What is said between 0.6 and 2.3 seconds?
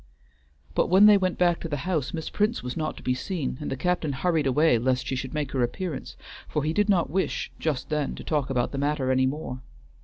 But when they went back to the house,